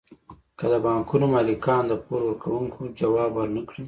که 0.57 0.65
د 0.71 0.73
بانکونو 0.83 1.25
مالکان 1.35 1.83
د 1.87 1.93
پور 2.05 2.21
ورکوونکو 2.25 2.79
ځواب 2.99 3.31
ورنکړي 3.35 3.79